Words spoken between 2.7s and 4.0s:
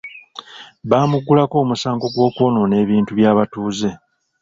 ebintu by’abatuuze.